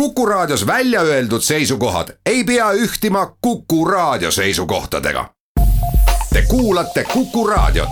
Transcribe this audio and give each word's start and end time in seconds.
Kuku 0.00 0.26
Raadios 0.26 0.66
välja 0.66 1.00
öeldud 1.00 1.40
seisukohad 1.40 2.08
ei 2.26 2.44
pea 2.44 2.72
ühtima 2.72 3.36
Kuku 3.40 3.84
Raadio 3.84 4.30
seisukohtadega. 4.30 5.34
Te 6.32 6.42
kuulate 6.48 7.04
Kuku 7.04 7.46
Raadiot. 7.46 7.88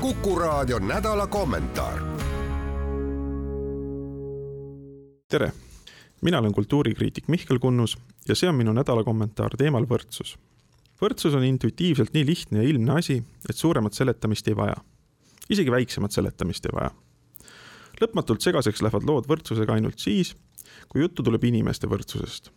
kuku 0.00 0.38
Raadio 0.38 0.78
nädala 0.78 1.26
kommentaar. 1.26 1.98
tere, 5.28 5.52
mina 6.20 6.38
olen 6.38 6.52
kultuurikriitik 6.52 7.28
Mihkel 7.28 7.58
Kunnus 7.58 7.98
ja 8.28 8.34
see 8.34 8.48
on 8.48 8.54
minu 8.54 8.72
nädala 8.72 9.04
kommentaar 9.04 9.56
teemal 9.56 9.84
võrdsus. 9.84 10.38
võrdsus 11.02 11.34
on 11.34 11.44
intuitiivselt 11.44 12.12
nii 12.14 12.26
lihtne 12.26 12.62
ja 12.62 12.68
ilmne 12.68 12.92
asi, 12.92 13.22
et 13.50 13.56
suuremat 13.56 13.92
seletamist 13.92 14.48
ei 14.48 14.56
vaja 14.56 14.76
isegi 15.50 15.70
väiksemat 15.70 16.12
seletamist 16.12 16.66
ei 16.66 16.74
vaja. 16.74 16.90
lõpmatult 18.00 18.42
segaseks 18.42 18.82
lähevad 18.82 19.06
lood 19.06 19.28
võrdsusega 19.30 19.76
ainult 19.76 20.02
siis, 20.02 20.34
kui 20.88 21.02
juttu 21.04 21.22
tuleb 21.22 21.44
inimeste 21.44 21.88
võrdsusest. 21.90 22.50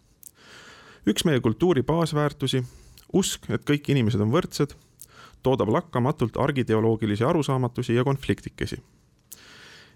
üks 1.08 1.26
meie 1.26 1.40
kultuuri 1.40 1.84
baasväärtusi, 1.84 2.64
usk, 3.14 3.50
et 3.50 3.64
kõik 3.64 3.90
inimesed 3.92 4.22
on 4.22 4.32
võrdsed, 4.32 4.76
toodab 5.44 5.70
lakkamatult 5.70 6.38
argiteoloogilisi 6.38 7.24
arusaamatusi 7.24 7.96
ja 7.96 8.04
konfliktikesi. 8.04 8.82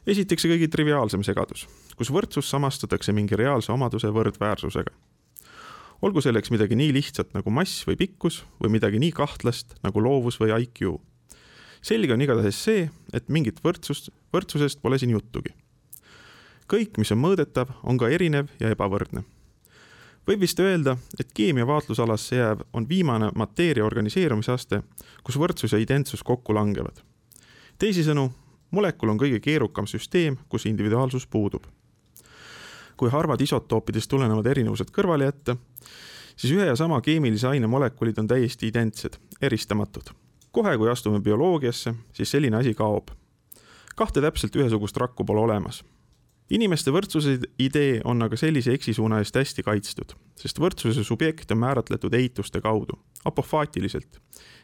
esiteks 0.08 0.42
see 0.42 0.52
kõige 0.52 0.68
triviaalsem 0.68 1.24
segadus, 1.24 1.68
kus 1.98 2.12
võrdsus 2.12 2.50
samastatakse 2.50 3.12
mingi 3.14 3.36
reaalse 3.36 3.72
omaduse 3.72 4.08
võrdväärsusega 4.08 4.92
olgu 6.02 6.22
selleks 6.22 6.50
midagi 6.50 6.76
nii 6.76 6.94
lihtsat 6.94 7.34
nagu 7.38 7.52
mass 7.54 7.86
või 7.86 7.96
pikkus 7.96 8.42
või 8.58 8.72
midagi 8.74 9.00
nii 9.00 9.12
kahtlast 9.14 9.76
nagu 9.86 10.02
loovus 10.02 10.40
või 10.42 10.56
IQ 10.64 10.98
selge 11.82 12.14
on 12.14 12.22
igatahes 12.22 12.64
see, 12.64 12.86
et 13.14 13.30
mingit 13.30 13.60
võrdsust, 13.66 14.12
võrdsusest 14.34 14.82
pole 14.82 15.00
siin 15.02 15.16
juttugi. 15.16 15.54
kõik, 16.72 16.98
mis 16.98 17.12
on 17.12 17.20
mõõdetav, 17.20 17.68
on 17.84 17.98
ka 17.98 18.10
erinev 18.10 18.48
ja 18.60 18.70
ebavõrdne. 18.70 19.24
võib 20.28 20.40
vist 20.40 20.60
öelda, 20.60 20.98
et 21.20 21.34
keemia 21.34 21.66
vaatlusalasse 21.68 22.36
jääv 22.36 22.62
on 22.74 22.88
viimane 22.90 23.32
mateeria 23.36 23.86
organiseerumisaste, 23.86 24.84
kus 25.24 25.36
võrdsus 25.36 25.74
ja 25.74 25.80
identsus 25.80 26.24
kokku 26.24 26.54
langevad. 26.54 27.02
teisisõnu, 27.78 28.32
molekul 28.72 29.10
on 29.10 29.18
kõige 29.18 29.40
keerukam 29.40 29.88
süsteem, 29.88 30.38
kus 30.50 30.66
individuaalsus 30.66 31.28
puudub. 31.28 31.66
kui 32.98 33.10
harvad 33.10 33.42
isotoopidest 33.42 34.10
tulenevad 34.10 34.46
erinevused 34.46 34.92
kõrvale 34.92 35.24
jätta, 35.24 35.58
siis 36.36 36.54
ühe 36.54 36.66
ja 36.66 36.76
sama 36.76 37.02
keemilise 37.02 37.48
aine 37.48 37.68
molekulid 37.68 38.20
on 38.20 38.28
täiesti 38.28 38.68
identsed, 38.68 39.18
eristamatud 39.42 40.21
kohe, 40.52 40.78
kui 40.78 40.90
astume 40.92 41.22
bioloogiasse, 41.22 41.94
siis 42.14 42.32
selline 42.32 42.58
asi 42.58 42.74
kaob. 42.74 43.08
kahte 43.96 44.22
täpselt 44.22 44.56
ühesugust 44.56 44.98
rakku 44.98 45.26
pole 45.26 45.40
olemas. 45.40 45.84
inimeste 46.50 46.92
võrdsuse 46.92 47.38
idee 47.60 48.02
on 48.04 48.22
aga 48.22 48.36
sellise 48.38 48.74
eksisuuna 48.74 49.20
eest 49.20 49.36
hästi 49.36 49.64
kaitstud, 49.64 50.14
sest 50.36 50.60
võrdsuse 50.60 51.04
subjekt 51.04 51.52
on 51.52 51.58
määratletud 51.58 52.14
eituste 52.14 52.62
kaudu, 52.62 53.00
apofaatiliselt, 53.26 54.20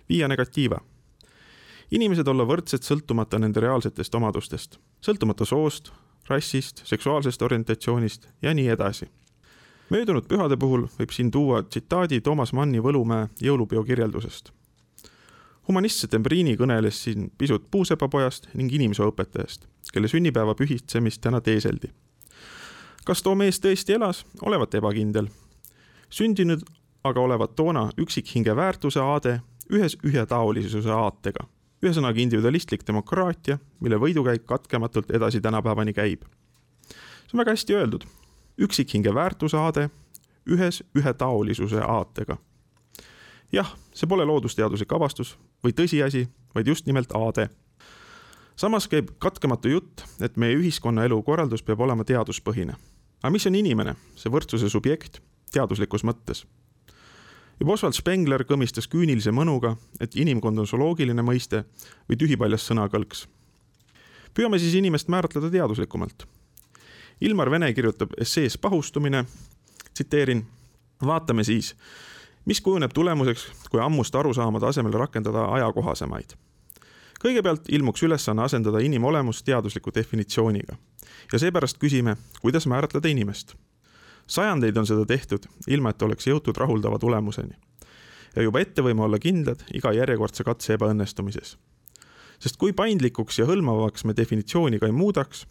via 0.10 0.28
negatiiva. 0.28 0.82
inimesed 1.92 2.28
olla 2.28 2.44
võrdsed 2.44 2.84
sõltumata 2.84 3.40
nende 3.40 3.60
reaalsetest 3.60 4.16
omadustest, 4.16 4.80
sõltumata 5.02 5.46
soost, 5.46 5.92
rassist, 6.28 6.82
seksuaalsest 6.86 7.42
orientatsioonist 7.42 8.28
ja 8.42 8.54
nii 8.54 8.68
edasi 8.68 9.08
möödunud 9.90 10.28
pühade 10.28 10.58
puhul 10.58 10.88
võib 11.00 11.12
siin 11.16 11.32
tuua 11.32 11.64
tsitaadi 11.64 12.22
Toomas 12.22 12.52
Manni 12.54 12.84
Võlumäe 12.84 13.30
jõulupeo 13.40 13.84
kirjeldusest 13.84 14.52
humanist 15.68 16.00
Setembriini 16.00 16.56
kõneles 16.58 17.02
siin 17.04 17.32
pisut 17.38 17.68
puusepapojast 17.72 18.50
ning 18.56 18.72
inimeseõpetajast, 18.73 19.68
kelle 19.94 20.08
sünnipäeva 20.08 20.56
pühitsemist 20.56 21.22
täna 21.22 21.42
teeseldi. 21.42 21.92
kas 23.06 23.23
too 23.23 23.36
mees 23.36 23.60
tõesti 23.60 23.94
elas, 23.95 24.26
olevat 24.42 24.76
ebakindel. 24.76 25.28
sündinud 26.10 26.64
aga 27.04 27.22
olevat 27.22 27.55
toona 27.55 27.89
üksikhinge 27.98 28.55
väärtuse 28.55 29.00
aade 29.00 29.42
ühes 29.72 29.98
ühetaolisuse 30.04 30.92
aatega. 30.92 31.48
ühesõnaga 31.84 32.20
individualistlik 32.20 32.88
demokraatia, 32.88 33.60
mille 33.80 33.95
võidukäik 33.95 34.45
katkematult 34.45 35.11
edasi 35.11 35.42
tänapäevani 35.42 35.94
käib. 35.94 36.23
see 37.28 37.34
on 37.34 37.39
väga 37.39 37.52
hästi 37.52 37.76
öeldud. 37.76 38.04
üksikhinge 38.58 39.14
väärtuse 39.14 39.58
aade 39.58 39.89
ühes 40.48 40.84
ühetaolisuse 40.95 41.82
aatega 41.82 42.38
jah, 43.52 43.76
see 43.94 44.08
pole 44.08 44.26
loodusteaduslik 44.26 44.92
avastus 44.94 45.38
või 45.64 45.73
tõsiasi, 45.73 46.28
vaid 46.56 46.68
just 46.68 46.86
nimelt 46.86 47.12
aade. 47.16 47.50
samas 48.56 48.88
käib 48.88 49.10
katkematu 49.20 49.70
jutt, 49.70 50.04
et 50.22 50.38
meie 50.38 50.56
ühiskonnaelu 50.58 51.23
korraldus 51.23 51.64
peab 51.64 51.80
olema 51.80 52.04
teaduspõhine. 52.04 52.76
aga 53.23 53.32
mis 53.32 53.48
on 53.48 53.56
inimene, 53.56 53.96
see 54.16 54.32
võrdsuse 54.32 54.70
subjekt, 54.70 55.22
teaduslikus 55.52 56.04
mõttes? 56.04 56.46
juba 57.60 57.73
Oswald 57.73 57.96
Spengler 57.98 58.44
kõmistas 58.46 58.88
küünilise 58.88 59.32
mõnuga, 59.32 59.76
et 60.00 60.16
inimkond 60.16 60.60
on 60.60 60.67
zooloogiline 60.67 61.22
mõiste 61.26 61.64
või 62.10 62.17
tühipaljas 62.17 62.67
sõnakõlks. 62.70 63.28
püüame 64.34 64.60
siis 64.60 64.73
inimest 64.73 65.08
määratleda 65.08 65.50
teaduslikumalt. 65.50 66.28
Ilmar 67.22 67.50
Vene 67.52 67.73
kirjutab 67.73 68.12
essees 68.22 68.58
Pahustumine, 68.58 69.26
tsiteerin, 69.94 70.46
vaatame 71.02 71.44
siis, 71.44 71.76
mis 72.48 72.62
kujuneb 72.62 72.94
tulemuseks, 72.96 73.48
kui 73.72 73.82
ammuste 73.84 74.18
arusaamade 74.18 74.66
asemel 74.66 74.96
rakendada 74.96 75.46
ajakohasemaid. 75.60 76.38
kõigepealt 77.18 77.66
ilmuks 77.74 78.04
ülesanne 78.04 78.44
asendada 78.44 78.80
inimolemus 78.80 79.44
teadusliku 79.44 79.92
definitsiooniga 79.96 80.76
ja 81.32 81.40
seepärast 81.40 81.78
küsime, 81.78 82.16
kuidas 82.42 82.68
määratleda 82.68 83.08
inimest. 83.08 83.56
sajandeid 84.28 84.78
on 84.78 84.88
seda 84.88 85.06
tehtud, 85.06 85.48
ilma 85.68 85.90
et 85.90 86.02
oleks 86.02 86.28
jõutud 86.28 86.58
rahuldava 86.58 87.00
tulemuseni. 87.00 87.56
ja 88.36 88.42
juba 88.42 88.60
ette 88.60 88.82
võime 88.82 89.02
olla 89.02 89.20
kindlad 89.20 89.64
iga 89.74 89.92
järjekordse 89.94 90.44
katse 90.44 90.74
ebaõnnestumises. 90.74 91.58
sest 92.40 92.58
kui 92.58 92.74
paindlikuks 92.74 93.40
ja 93.40 93.46
hõlmavaks 93.46 94.06
me 94.06 94.14
definitsiooni 94.18 94.80
ka 94.80 94.86
ei 94.86 94.92
muudaks, 94.92 95.46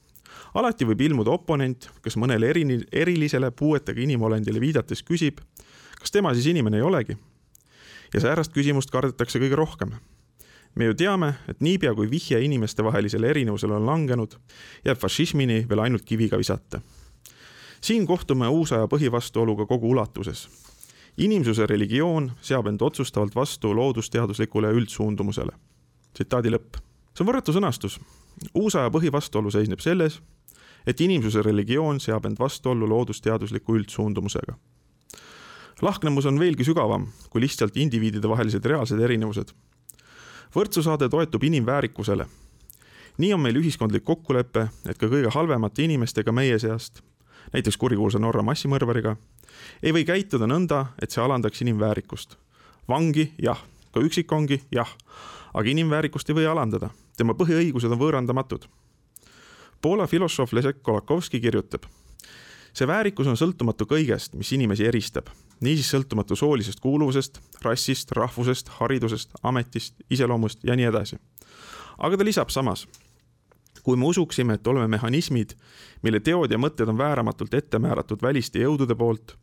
alati 0.54 0.84
võib 0.84 1.00
ilmuda 1.00 1.30
oponent, 1.30 1.90
kes 2.02 2.16
mõnele 2.16 2.48
erini, 2.48 2.80
erilisele 2.92 3.50
puuetega 3.50 4.00
inimolendile 4.00 4.60
viidates 4.60 5.02
küsib, 5.02 5.40
kas 6.00 6.10
tema 6.10 6.34
siis 6.34 6.46
inimene 6.46 6.76
ei 6.76 6.82
olegi? 6.82 7.16
ja 8.14 8.20
säärast 8.20 8.52
küsimust 8.54 8.90
kardetakse 8.90 9.40
kõige 9.42 9.56
rohkem. 9.56 9.94
me 10.74 10.84
ju 10.84 10.94
teame, 10.94 11.34
et 11.48 11.60
niipea 11.60 11.94
kui 11.94 12.10
vihje 12.10 12.40
inimestevahelisele 12.44 13.28
erinevusele 13.28 13.74
on 13.74 13.86
langenud, 13.86 14.36
jääb 14.84 14.98
fašismini 14.98 15.64
veel 15.68 15.80
ainult 15.80 16.04
kiviga 16.04 16.38
visata. 16.38 16.80
siin 17.80 18.06
kohtume 18.06 18.48
uusaja 18.48 18.86
põhivastuoluga 18.86 19.66
kogu 19.66 19.90
ulatuses. 19.90 20.48
inimsuse 21.16 21.66
religioon 21.66 22.32
seab 22.40 22.66
end 22.66 22.80
otsustavalt 22.80 23.34
vastu 23.34 23.76
loodusteaduslikule 23.76 24.72
üldsuundumusele. 24.72 25.52
tsitaadi 26.12 26.50
lõpp. 26.50 26.76
see 27.14 27.24
on 27.24 27.32
võrratu 27.32 27.52
sõnastus. 27.52 28.00
uusaja 28.54 28.90
põhivastuolu 28.90 29.50
seisneb 29.50 29.80
selles, 29.80 30.20
et 30.86 31.00
inimsuse 31.00 31.42
religioon 31.42 32.00
seab 32.00 32.26
end 32.26 32.38
vastuollu 32.38 32.88
loodusteadusliku 32.88 33.76
üldsuundumusega 33.76 34.56
lahknemus 35.82 36.26
on 36.26 36.38
veelgi 36.40 36.64
sügavam 36.64 37.06
kui 37.30 37.40
lihtsalt 37.40 37.76
indiviidide 37.76 38.28
vahelised 38.28 38.64
reaalsed 38.64 39.00
erinevused. 39.00 39.52
võrdsusaade 40.54 41.08
toetub 41.08 41.42
inimväärikusele. 41.44 42.26
nii 43.18 43.32
on 43.34 43.40
meil 43.40 43.56
ühiskondlik 43.56 44.04
kokkulepe, 44.04 44.68
et 44.88 44.98
ka 44.98 45.06
kõige 45.06 45.30
halvemate 45.34 45.82
inimestega 45.82 46.32
meie 46.32 46.58
seast, 46.58 47.02
näiteks 47.52 47.76
kurikuulsa 47.76 48.18
Norra 48.18 48.42
massimõrvariga, 48.42 49.16
ei 49.82 49.92
või 49.92 50.04
käituda 50.04 50.46
nõnda, 50.46 50.86
et 51.02 51.10
see 51.10 51.22
alandaks 51.22 51.60
inimväärikust. 51.60 52.36
vangi, 52.88 53.32
jah, 53.38 53.62
ka 53.92 54.00
üksikvangi, 54.00 54.62
jah, 54.70 54.96
aga 55.54 55.68
inimväärikust 55.68 56.28
ei 56.30 56.34
või 56.34 56.46
alandada, 56.46 56.90
tema 57.16 57.34
põhiõigused 57.34 57.92
on 57.92 57.98
võõrandamatud. 57.98 58.66
Poola 59.82 60.06
filosoof 60.06 60.52
Leszek 60.52 60.82
Kolakowski 60.82 61.40
kirjutab 61.40 61.84
see 62.76 62.86
väärikus 62.86 63.28
on 63.30 63.38
sõltumatu 63.40 63.86
kõigest, 63.88 64.34
mis 64.36 64.52
inimesi 64.52 64.84
eristab, 64.84 65.30
niisiis 65.60 65.88
sõltumatu 65.90 66.36
soolisest 66.36 66.80
kuuluvusest, 66.80 67.40
rassist, 67.64 68.12
rahvusest, 68.12 68.68
haridusest, 68.78 69.36
ametist, 69.42 69.94
iseloomust 70.10 70.64
ja 70.64 70.76
nii 70.76 70.88
edasi. 70.90 71.18
aga 71.98 72.16
ta 72.16 72.24
lisab 72.24 72.50
samas, 72.50 72.86
kui 73.82 73.96
me 73.96 74.04
usuksime, 74.06 74.54
et 74.54 74.66
oleme 74.66 74.88
mehhanismid, 74.88 75.54
mille 76.02 76.20
teod 76.20 76.52
ja 76.52 76.58
mõtted 76.58 76.88
on 76.88 76.98
vääramatult 76.98 77.54
ette 77.54 77.78
määratud 77.78 78.22
väliste 78.22 78.58
jõudude 78.58 78.94
poolt, 78.94 79.36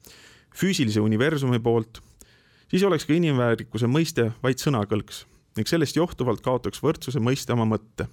füüsilise 0.56 1.02
universumi 1.02 1.60
poolt, 1.60 2.02
siis 2.70 2.84
oleks 2.84 3.06
ka 3.06 3.14
inimväärikuse 3.14 3.88
mõiste 3.88 4.32
vaid 4.44 4.62
sõnakõlks 4.62 5.26
ning 5.58 5.70
sellest 5.70 5.96
johtuvalt 5.96 6.42
kaotaks 6.42 6.82
võrdsuse 6.82 7.20
mõiste 7.22 7.54
oma 7.54 7.66
mõtte 7.66 8.08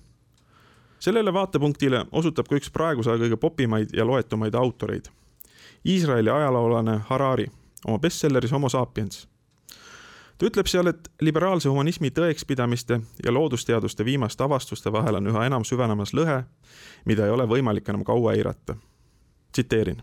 sellele 1.01 1.33
vaatepunktile 1.33 2.05
osutab 2.13 2.49
ka 2.49 2.59
üks 2.61 2.69
praeguse 2.73 3.11
aja 3.11 3.23
kõige 3.23 3.39
popimaid 3.41 3.95
ja 3.97 4.05
loetumaid 4.05 4.55
autoreid. 4.55 5.09
Iisraeli 5.89 6.29
ajaloolane 6.31 6.99
Harari 7.09 7.47
oma 7.87 7.99
bestselleris 7.99 8.53
Homo 8.53 8.69
sapiens. 8.69 9.29
ta 10.39 10.47
ütleb 10.47 10.67
seal, 10.67 10.89
et 10.89 11.09
liberaalse 11.21 11.69
humanismi 11.69 12.11
tõekspidamiste 12.17 13.01
ja 13.25 13.33
loodusteaduste 13.33 14.05
viimaste 14.05 14.45
avastuste 14.45 14.93
vahel 14.93 15.21
on 15.21 15.27
üha 15.33 15.45
enam 15.47 15.65
süvenemas 15.65 16.15
lõhe, 16.17 16.43
mida 17.05 17.27
ei 17.27 17.35
ole 17.35 17.45
võimalik 17.45 17.89
enam 17.89 18.05
kaua 18.05 18.35
eirata. 18.35 18.77
tsiteerin. 19.53 20.03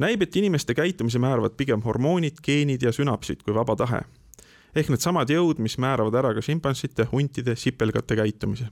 näib, 0.00 0.22
et 0.22 0.36
inimeste 0.36 0.74
käitumise 0.74 1.18
määravad 1.18 1.56
pigem 1.56 1.82
hormoonid, 1.82 2.40
geenid 2.42 2.82
ja 2.82 2.92
sünapsid 2.92 3.42
kui 3.42 3.54
vaba 3.54 3.76
tahe. 3.76 4.00
ehk 4.74 4.88
needsamad 4.88 5.30
jõud, 5.30 5.58
mis 5.58 5.78
määravad 5.78 6.14
ära 6.14 6.34
ka 6.34 6.40
šimpansite, 6.40 7.08
huntide, 7.12 7.56
sipelgate 7.56 8.16
käitumise 8.16 8.68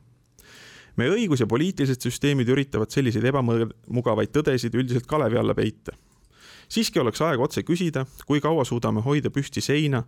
meie 0.97 1.11
õigus- 1.11 1.41
ja 1.41 1.47
poliitilised 1.47 2.01
süsteemid 2.01 2.49
üritavad 2.49 2.91
selliseid 2.91 3.25
ebamugavaid 3.25 4.31
tõdesid 4.31 4.75
üldiselt 4.75 5.07
kalevi 5.07 5.37
alla 5.37 5.55
peita 5.55 5.93
siiski 6.69 7.01
oleks 7.01 7.21
aeg 7.23 7.41
otse 7.41 7.63
küsida, 7.63 8.05
kui 8.27 8.41
kaua 8.41 8.65
suudame 8.65 9.03
hoida 9.05 9.31
püsti 9.31 9.61
seina, 9.65 10.03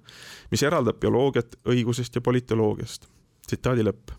mis 0.50 0.62
eraldab 0.62 1.00
bioloogiat 1.00 1.56
õigusest 1.68 2.14
ja 2.14 2.20
politoloogiast. 2.20 3.06
tsitaadi 3.46 3.82
lõpp. 3.82 4.10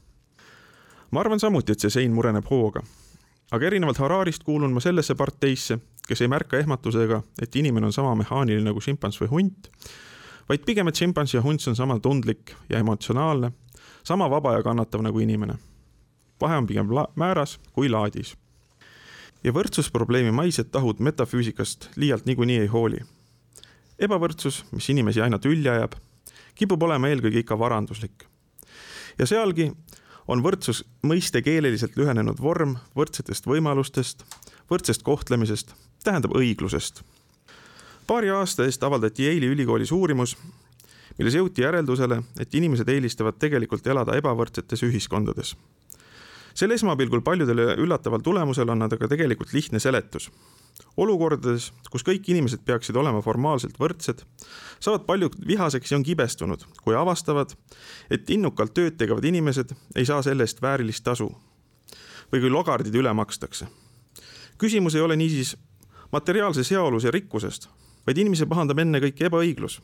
ma 1.12 1.20
arvan 1.20 1.40
samuti, 1.40 1.72
et 1.72 1.80
see 1.80 1.90
sein 1.90 2.14
mureneb 2.14 2.46
hooga. 2.50 2.82
aga 3.52 3.66
erinevalt 3.66 3.98
Hararist 3.98 4.44
kuulun 4.44 4.74
ma 4.74 4.80
sellesse 4.80 5.16
parteisse, 5.16 5.80
kes 6.08 6.22
ei 6.22 6.28
märka 6.28 6.58
ehmatusega, 6.58 7.22
et 7.42 7.56
inimene 7.56 7.86
on 7.86 7.94
sama 7.94 8.16
mehaaniline 8.16 8.64
nagu 8.70 8.82
šimpans 8.82 9.22
või 9.22 9.28
hunt, 9.28 9.70
vaid 10.50 10.66
pigem, 10.66 10.88
et 10.88 10.96
šimpans 10.96 11.34
ja 11.34 11.42
hunt 11.42 11.68
on 11.68 11.76
sama 11.76 12.00
tundlik 12.00 12.56
ja 12.70 12.80
emotsionaalne, 12.80 13.52
sama 14.04 14.30
vaba 14.30 14.54
ja 14.54 14.64
kannatav 14.64 15.02
nagu 15.02 15.20
inimene. 15.20 15.58
vahe 16.42 16.58
on 16.58 16.68
pigem 16.68 16.88
määras 17.16 17.60
kui 17.74 17.90
laadis 17.90 18.38
ja 19.48 19.54
võrdsusprobleemi 19.56 20.34
maised 20.36 20.72
tahud 20.74 21.00
metafüüsikast 21.04 21.92
liialt 21.96 22.26
niikuinii 22.28 22.60
ei 22.66 22.72
hooli. 22.72 23.00
ebavõrdsus, 24.00 24.66
mis 24.72 24.90
inimesi 24.94 25.22
aina 25.24 25.40
tülli 25.40 25.70
ajab, 25.72 25.96
kipub 26.56 26.84
olema 26.84 27.08
eelkõige 27.10 27.40
ikka 27.40 27.60
varanduslik. 27.60 28.26
ja 29.18 29.26
sealgi 29.26 29.72
on 30.28 30.44
võrdsus 30.44 30.84
mõiste 31.04 31.42
keeleliselt 31.42 31.96
lühenenud 31.96 32.42
vorm 32.42 32.76
võrdsetest 32.96 33.48
võimalustest, 33.48 34.26
võrdsest 34.70 35.04
kohtlemisest, 35.04 35.74
tähendab 36.04 36.36
õiglusest. 36.36 37.04
paari 38.08 38.30
aasta 38.30 38.66
eest 38.66 38.84
avaldati 38.84 39.24
Yale'i 39.24 39.54
ülikoolis 39.56 39.92
uurimus, 39.92 40.38
milles 41.18 41.40
jõuti 41.40 41.62
järeldusele, 41.62 42.22
et 42.40 42.56
inimesed 42.56 42.90
eelistavad 42.90 43.40
tegelikult 43.40 43.88
elada 43.88 44.20
ebavõrdsetes 44.20 44.84
ühiskondades 44.84 45.56
sel 46.58 46.74
esmapilgul 46.74 47.22
paljudele 47.22 47.76
üllataval 47.78 48.24
tulemusel 48.26 48.70
on 48.74 48.82
nad 48.82 48.94
aga 48.94 49.10
tegelikult 49.12 49.54
lihtne 49.54 49.80
seletus. 49.80 50.32
olukordades, 50.98 51.72
kus 51.90 52.04
kõik 52.06 52.26
inimesed 52.30 52.62
peaksid 52.66 52.96
olema 52.98 53.22
formaalselt 53.26 53.78
võrdsed, 53.82 54.22
saavad 54.80 55.06
paljud 55.06 55.34
vihaseks 55.48 55.92
ja 55.92 55.98
on 55.98 56.04
kibestunud, 56.06 56.66
kui 56.84 56.96
avastavad, 56.96 57.54
et 58.10 58.30
innukalt 58.30 58.74
tööd 58.74 58.98
tegevad 58.98 59.26
inimesed 59.26 59.74
ei 59.96 60.06
saa 60.06 60.22
selle 60.22 60.46
eest 60.46 60.62
väärilist 60.62 61.04
tasu. 61.04 61.36
või 62.32 62.42
kui 62.42 62.50
logardid 62.50 62.96
üle 62.96 63.14
makstakse. 63.14 63.68
küsimus 64.58 64.96
ei 64.96 65.02
ole 65.02 65.16
niisiis 65.16 65.58
materiaalses 66.12 66.72
heaolus 66.72 67.04
ja 67.04 67.12
rikkusest, 67.12 67.70
vaid 68.08 68.18
inimesi 68.18 68.46
pahandab 68.46 68.80
ennekõike 68.80 69.26
ebaõiglus 69.26 69.82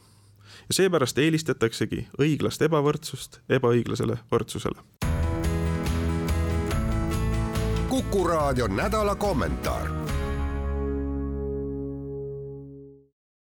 ja 0.69 0.73
seepärast 0.73 1.17
eelistataksegi 1.17 2.07
õiglast 2.19 2.61
ebavõrdsust 2.61 3.41
ebaõiglasele 3.49 4.17
võrdsusele 4.31 5.02
Kuku 8.13 8.27
raadio 8.27 8.67
nädala 8.67 9.15
kommentaar 9.15 9.87